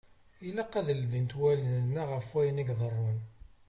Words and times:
Ilaq 0.47 0.73
ad 0.79 0.87
llint 0.99 1.37
wallen-nneɣ 1.39 2.07
ɣef 2.15 2.29
ayen 2.39 2.61
i 2.61 2.63
d-iḍeṛṛun. 2.67 3.19